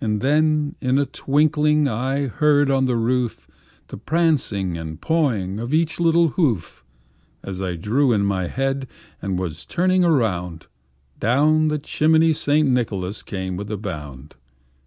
[0.00, 3.46] And then in a twinkling I heard on the roof,
[3.88, 6.82] The prancing and pawing of each little hoof.
[7.42, 8.88] As I drew in my head,
[9.20, 10.66] and was turning around,
[11.18, 12.70] Down the chimney St.
[12.70, 14.34] Nicholas came with a bound.